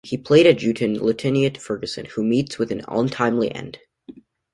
[0.03, 3.77] He played adjutant Lieutenant Ferguson who meets with an untimely end.